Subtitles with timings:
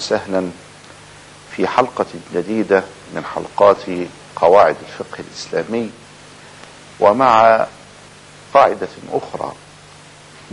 [0.00, 0.50] وسهلا
[1.56, 5.90] في حلقة جديدة من حلقات قواعد الفقه الإسلامي
[7.00, 7.66] ومع
[8.54, 9.52] قاعدة أخرى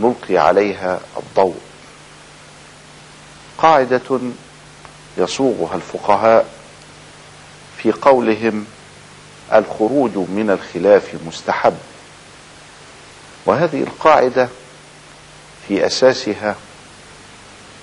[0.00, 1.56] نلقي عليها الضوء.
[3.58, 4.20] قاعدة
[5.18, 6.46] يصوغها الفقهاء
[7.76, 8.66] في قولهم
[9.52, 11.78] الخروج من الخلاف مستحب.
[13.46, 14.48] وهذه القاعدة
[15.68, 16.54] في أساسها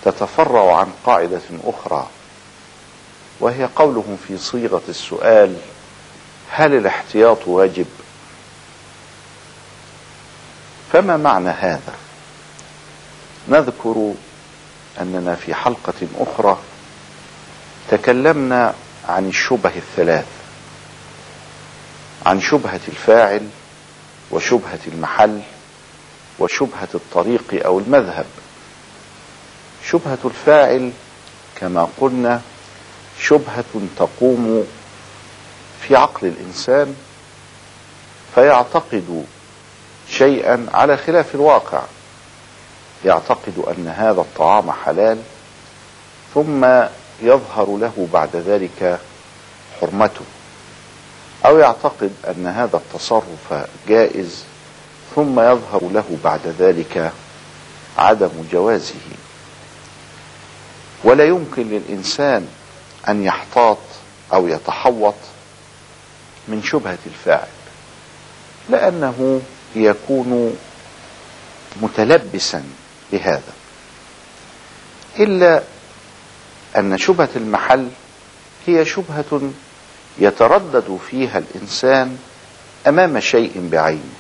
[0.05, 2.07] تتفرع عن قاعدة أخرى
[3.39, 5.57] وهي قولهم في صيغة السؤال
[6.49, 7.85] هل الاحتياط واجب؟
[10.93, 11.93] فما معنى هذا؟
[13.47, 14.13] نذكر
[15.01, 16.57] أننا في حلقة أخرى
[17.91, 18.73] تكلمنا
[19.09, 20.25] عن الشبه الثلاث
[22.25, 23.47] عن شبهة الفاعل
[24.31, 25.41] وشبهة المحل
[26.39, 28.25] وشبهة الطريق أو المذهب.
[29.91, 30.91] شبهة الفاعل
[31.55, 32.41] كما قلنا
[33.19, 33.63] شبهة
[33.97, 34.67] تقوم
[35.81, 36.95] في عقل الإنسان
[38.35, 39.25] فيعتقد
[40.09, 41.81] شيئا على خلاف الواقع.
[43.05, 45.17] يعتقد أن هذا الطعام حلال
[46.33, 46.65] ثم
[47.21, 48.99] يظهر له بعد ذلك
[49.81, 50.25] حرمته.
[51.45, 54.43] أو يعتقد أن هذا التصرف جائز
[55.15, 57.11] ثم يظهر له بعد ذلك
[57.97, 59.24] عدم جوازه.
[61.05, 62.47] ولا يمكن للإنسان
[63.07, 63.77] أن يحتاط
[64.33, 65.15] أو يتحوط
[66.47, 67.47] من شبهة الفاعل
[68.69, 69.41] لأنه
[69.75, 70.57] يكون
[71.81, 72.63] متلبسا
[73.11, 73.53] بهذا.
[75.19, 75.63] إلا
[76.77, 77.89] أن شبهة المحل
[78.67, 79.51] هي شبهة
[80.19, 82.17] يتردد فيها الإنسان
[82.87, 84.13] أمام شيء بعينه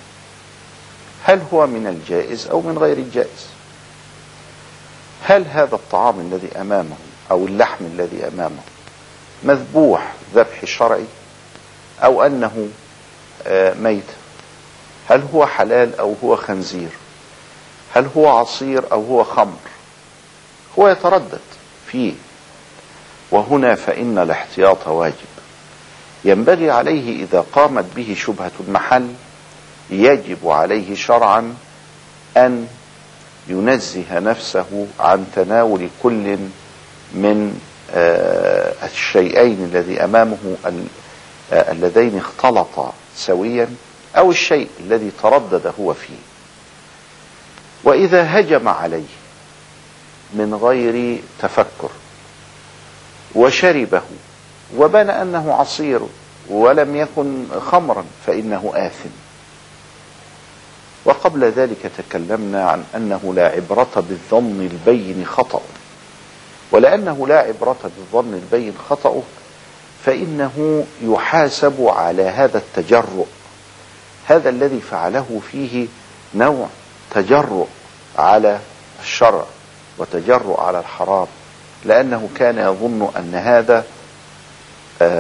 [1.23, 3.54] هل هو من الجائز أو من غير الجائز؟
[5.27, 6.95] هل هذا الطعام الذي أمامه
[7.31, 8.61] أو اللحم الذي أمامه
[9.43, 11.05] مذبوح ذبح شرعي
[12.03, 12.69] أو أنه
[13.79, 14.03] ميت؟
[15.09, 16.89] هل هو حلال أو هو خنزير؟
[17.93, 19.59] هل هو عصير أو هو خمر؟
[20.79, 21.39] هو يتردد
[21.87, 22.13] فيه.
[23.31, 25.15] وهنا فإن الاحتياط واجب.
[26.25, 29.13] ينبغي عليه إذا قامت به شبهة المحل
[29.89, 31.55] يجب عليه شرعا
[32.37, 32.67] أن
[33.47, 36.37] ينزه نفسه عن تناول كل
[37.13, 37.59] من
[38.83, 40.37] الشيئين الذي أمامه
[41.51, 43.67] اللذين اختلطا سويا
[44.17, 46.15] أو الشيء الذي تردد هو فيه.
[47.83, 49.13] وإذا هجم عليه
[50.33, 51.89] من غير تفكر
[53.35, 54.01] وشربه
[54.77, 55.99] وبان أنه عصير
[56.49, 59.24] ولم يكن خمرا فإنه آثم.
[61.05, 65.61] وقبل ذلك تكلمنا عن أنه لا عبرة بالظن البين خطأ.
[66.71, 69.21] ولأنه لا عبرة بالظن البين خطأ
[70.05, 73.25] فإنه يحاسب على هذا التجرؤ.
[74.27, 75.87] هذا الذي فعله فيه
[76.35, 76.67] نوع
[77.11, 77.67] تجرؤ
[78.17, 78.59] على
[79.01, 79.45] الشرع
[79.97, 81.27] وتجرؤ على الحرام
[81.85, 83.85] لأنه كان يظن أن هذا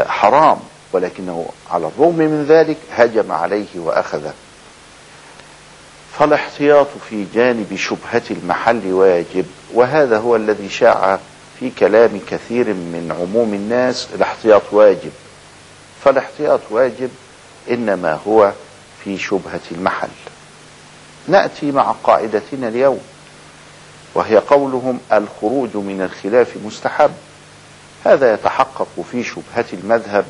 [0.07, 0.59] حرام
[0.93, 4.33] ولكنه على الرغم من ذلك هجم عليه وأخذه.
[6.19, 11.19] فالاحتياط في جانب شبهة المحل واجب وهذا هو الذي شاع
[11.59, 15.11] في كلام كثير من عموم الناس الاحتياط واجب.
[16.03, 17.09] فالاحتياط واجب
[17.69, 18.51] إنما هو
[19.03, 20.09] في شبهة المحل.
[21.27, 23.01] نأتي مع قاعدتنا اليوم
[24.13, 27.11] وهي قولهم الخروج من الخلاف مستحب.
[28.05, 30.25] هذا يتحقق في شبهة المذهب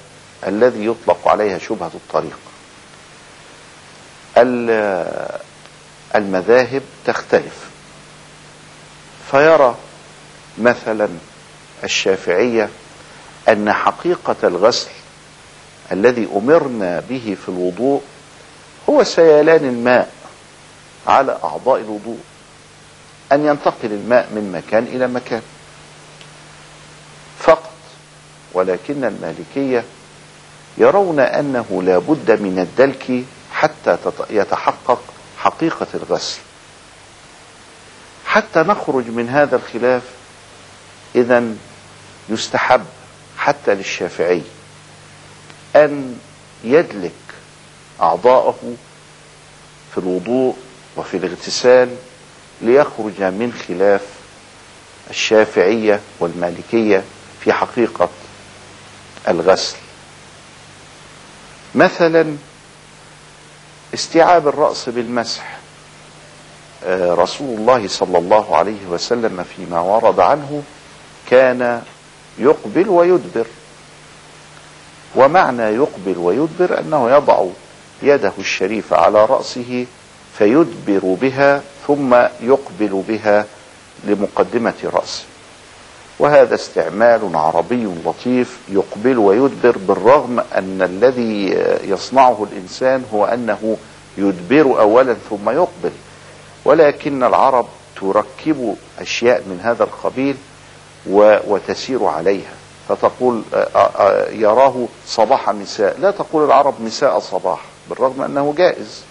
[0.47, 2.37] الذي يطلق عليها شبهة الطريق.
[6.15, 7.69] المذاهب تختلف.
[9.31, 9.75] فيرى
[10.57, 11.09] مثلا
[11.83, 12.69] الشافعية
[13.49, 14.89] أن حقيقة الغسل
[15.91, 18.01] الذي أمرنا به في الوضوء
[18.89, 20.11] هو سيلان الماء
[21.07, 22.19] على أعضاء الوضوء
[23.31, 25.41] أن ينتقل الماء من مكان إلى مكان.
[27.39, 27.71] فقط
[28.53, 29.83] ولكن المالكية
[30.77, 33.23] يرون أنه لا بد من الدلك
[33.53, 33.97] حتى
[34.29, 35.01] يتحقق
[35.45, 36.39] حقيقة الغسل.
[38.25, 40.01] حتى نخرج من هذا الخلاف
[41.15, 41.43] إذا
[42.29, 42.85] يستحب
[43.37, 44.41] حتى للشافعي
[45.75, 46.17] أن
[46.63, 47.11] يدلك
[48.01, 48.75] أعضاءه
[49.91, 50.55] في الوضوء
[50.97, 51.95] وفي الاغتسال
[52.61, 54.01] ليخرج من خلاف
[55.09, 57.03] الشافعية والمالكية
[57.43, 58.09] في حقيقة
[59.27, 59.77] الغسل.
[61.75, 62.37] مثلا
[63.95, 65.57] استيعاب الرأس بالمسح.
[67.23, 70.63] رسول الله صلى الله عليه وسلم فيما ورد عنه
[71.29, 71.81] كان
[72.39, 73.47] يقبل ويدبر.
[75.15, 77.45] ومعنى يقبل ويدبر أنه يضع
[78.03, 79.85] يده الشريفة على رأسه
[80.37, 83.45] فيدبر بها ثم يقبل بها
[84.03, 85.23] لمقدمة رأسه.
[86.19, 91.49] وهذا استعمال عربي لطيف يقبل ويدبر بالرغم أن الذي
[91.83, 93.77] يصنعه الإنسان هو أنه
[94.17, 95.91] يدبر أولا ثم يقبل.
[96.65, 97.67] ولكن العرب
[98.01, 100.37] تركب أشياء من هذا القبيل
[101.47, 102.53] وتسير عليها.
[102.89, 103.43] فتقول
[104.29, 105.99] يراه صباح مساء.
[105.99, 109.01] لا تقول العرب مساء صباح بالرغم أنه جائز.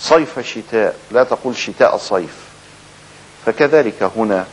[0.00, 2.36] صيف شتاء لا تقول شتاء صيف.
[3.46, 4.46] فكذلك هنا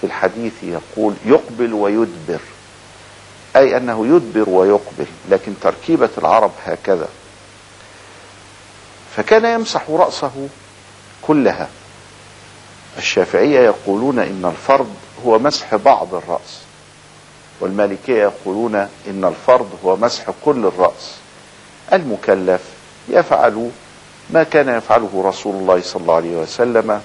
[0.00, 2.40] في الحديث يقول يقبل ويدبر
[3.56, 7.08] أي أنه يدبر ويقبل لكن تركيبة العرب هكذا.
[9.16, 10.48] فكان يمسح رأسه
[11.22, 11.68] كلها.
[12.98, 14.94] الشافعية يقولون إن الفرض
[15.26, 16.60] هو مسح بعض الرأس
[17.60, 18.74] والمالكية يقولون
[19.08, 21.14] إن الفرض هو مسح كل الرأس.
[21.92, 22.60] المكلف
[23.08, 23.70] يفعل
[24.30, 27.02] ما كان يفعله رسول الله صلى الله عليه وسلم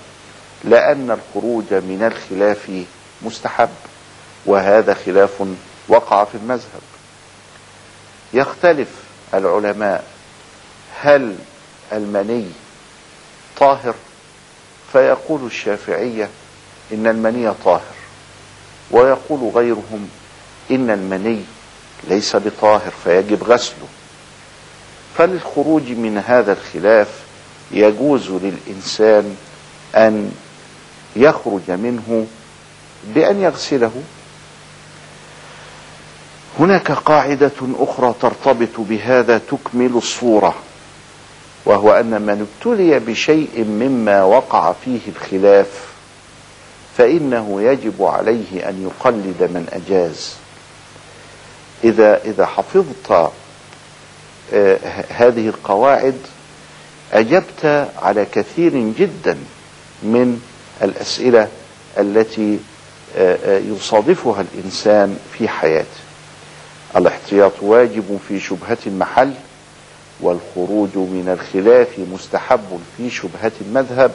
[0.65, 2.71] لأن الخروج من الخلاف
[3.21, 3.69] مستحب
[4.45, 5.43] وهذا خلاف
[5.87, 6.81] وقع في المذهب.
[8.33, 8.87] يختلف
[9.33, 10.03] العلماء
[11.01, 11.35] هل
[11.93, 12.47] المني
[13.57, 13.95] طاهر؟
[14.93, 16.29] فيقول الشافعية
[16.93, 17.95] إن المني طاهر
[18.91, 20.09] ويقول غيرهم
[20.71, 21.41] إن المني
[22.03, 23.87] ليس بطاهر فيجب غسله.
[25.17, 27.07] فللخروج من هذا الخلاف
[27.71, 29.35] يجوز للإنسان
[29.95, 30.31] أن
[31.15, 32.27] يخرج منه
[33.15, 33.91] بأن يغسله.
[36.59, 40.55] هناك قاعدة أخرى ترتبط بهذا تكمل الصورة
[41.65, 45.67] وهو أن من ابتلي بشيء مما وقع فيه الخلاف
[46.97, 50.33] فإنه يجب عليه أن يقلد من أجاز.
[51.83, 53.31] إذا إذا حفظت
[54.53, 54.77] آه
[55.09, 56.17] هذه القواعد
[57.13, 59.37] أجبت على كثير جدا
[60.03, 60.41] من
[60.83, 61.47] الأسئلة
[61.97, 62.59] التي
[63.17, 65.99] آه آه يصادفها الإنسان في حياته.
[66.97, 69.31] الاحتياط واجب في شبهة المحل
[70.21, 74.11] والخروج من الخلاف مستحب في شبهة المذهب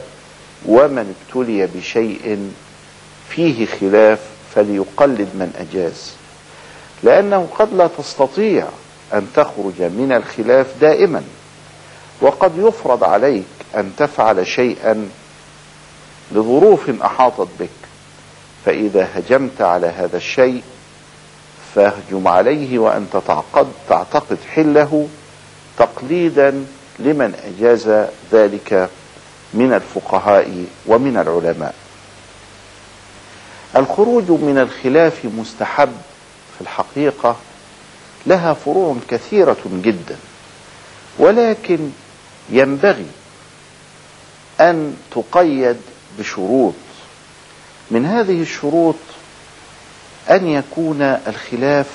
[0.65, 2.51] ومن ابتلي بشيء
[3.29, 4.19] فيه خلاف
[4.55, 6.11] فليقلد من أجاز.
[7.03, 8.67] لأنه قد لا تستطيع
[9.13, 11.23] أن تخرج من الخلاف دائما
[12.21, 13.43] وقد يفرض عليك
[13.75, 15.09] أن تفعل شيئا
[16.31, 17.69] لظروف أحاطت بك
[18.65, 20.63] فإذا هجمت على هذا الشيء
[21.75, 25.07] فاهجم عليه وأنت تعقد تعتقد حله
[25.77, 26.65] تقليدا
[26.99, 28.89] لمن أجاز ذلك
[29.53, 31.75] من الفقهاء ومن العلماء.
[33.75, 35.91] الخروج من الخلاف مستحب
[36.55, 37.35] في الحقيقة
[38.25, 40.15] لها فروع كثيرة جدا
[41.19, 41.89] ولكن
[42.49, 43.05] ينبغي
[44.59, 45.77] أن تقيد
[46.19, 46.73] بشروط.
[47.91, 48.95] من هذه الشروط
[50.29, 51.87] أن يكون الخلاف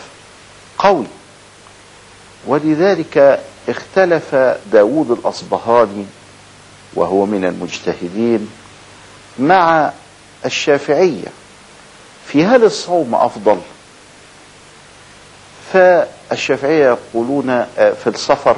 [0.78, 1.06] قوي.
[2.46, 4.34] ولذلك اختلف
[4.72, 6.04] داود الأصبهاني
[6.94, 8.50] وهو من المجتهدين
[9.38, 9.92] مع
[10.44, 11.28] الشافعية
[12.26, 13.58] في هل الصوم أفضل؟
[15.72, 18.56] فالشافعية يقولون في السفر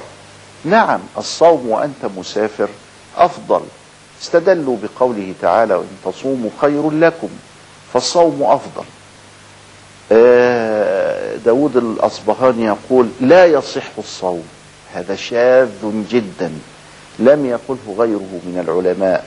[0.64, 2.68] نعم الصوم وأنت مسافر
[3.16, 3.60] أفضل.
[4.22, 7.28] استدلوا بقوله تعالى وإن تصوموا خير لكم
[7.92, 8.84] فالصوم أفضل.
[11.44, 14.42] داود الأصبهاني يقول لا يصح الصوم
[14.94, 15.68] هذا شاذ
[16.10, 16.52] جدا
[17.18, 19.24] لم يقله غيره من العلماء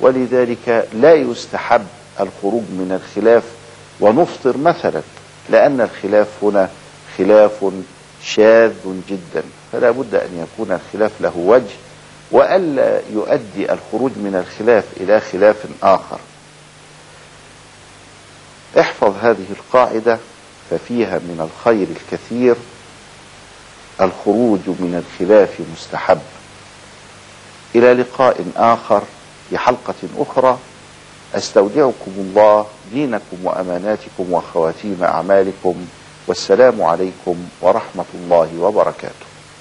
[0.00, 1.86] ولذلك لا يستحب
[2.20, 3.42] الخروج من الخلاف.
[4.00, 5.02] ونفطر مثلا
[5.50, 6.68] لأن الخلاف هنا
[7.18, 7.72] خلاف
[8.24, 8.72] شاذ
[9.08, 11.76] جدا فلا بد أن يكون الخلاف له وجه.
[12.34, 16.18] وألا يؤدي الخروج من الخلاف إلى خلاف آخر.
[18.80, 20.18] احفظ هذه القاعدة
[20.70, 22.56] ففيها من الخير الكثير
[24.00, 26.20] الخروج من الخلاف مستحب.
[27.74, 29.02] إلى لقاء آخر
[29.50, 30.58] في حلقة أخرى.
[31.34, 35.86] أستودعكم الله دينكم وأماناتكم وخواتيم أعمالكم.
[36.26, 39.33] والسلام عليكم ورحمة الله وبركاته.